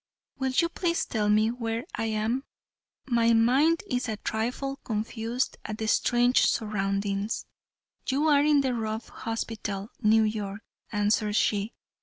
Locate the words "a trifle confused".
4.09-5.57